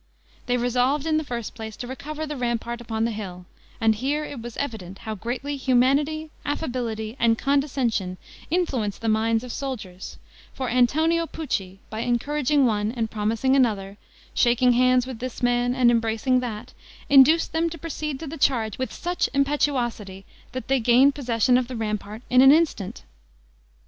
They 0.47 0.57
resolved, 0.57 1.05
in 1.05 1.17
the 1.17 1.23
first 1.23 1.53
place, 1.53 1.75
to 1.77 1.85
recover 1.85 2.25
the 2.25 2.35
rampart 2.35 2.81
upon 2.81 3.05
the 3.05 3.11
hill; 3.11 3.45
and 3.79 3.93
here 3.93 4.23
it 4.25 4.41
was 4.41 4.57
evident 4.57 4.97
how 5.05 5.13
greatly 5.13 5.57
humanity, 5.57 6.31
affability, 6.43 7.15
and 7.19 7.37
condescension 7.37 8.17
influence 8.49 8.97
the 8.97 9.07
minds 9.07 9.43
of 9.43 9.51
soldiers; 9.51 10.17
for 10.55 10.69
Antonio 10.71 11.27
Pucci, 11.27 11.81
by 11.91 11.99
encouraging 11.99 12.65
one 12.65 12.91
and 12.91 13.11
promising 13.11 13.55
another, 13.55 13.97
shaking 14.33 14.71
hands 14.73 15.05
with 15.05 15.19
this 15.19 15.43
man 15.43 15.75
and 15.75 15.91
embracing 15.91 16.39
that, 16.39 16.73
induced 17.07 17.53
them 17.53 17.69
to 17.69 17.77
proceed 17.77 18.19
to 18.21 18.25
the 18.25 18.39
charge 18.39 18.79
with 18.79 18.91
such 18.91 19.29
impetuosity, 19.35 20.25
that 20.53 20.67
they 20.67 20.79
gained 20.79 21.13
possession 21.13 21.59
of 21.59 21.67
the 21.67 21.75
rampart 21.75 22.23
in 22.27 22.41
an 22.41 22.51
instant. 22.51 23.03